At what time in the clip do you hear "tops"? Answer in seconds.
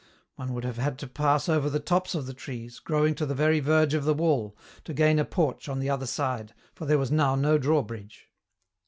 1.79-2.15